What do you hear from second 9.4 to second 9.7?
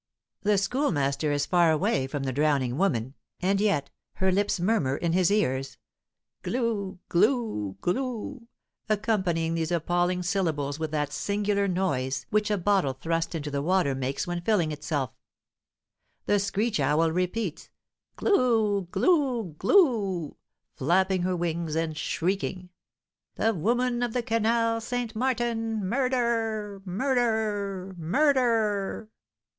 these